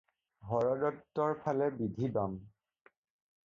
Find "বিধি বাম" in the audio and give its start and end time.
1.77-2.41